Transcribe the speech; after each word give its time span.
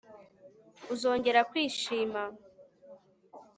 Uzongera 0.93 1.41
kwishima 1.49 2.21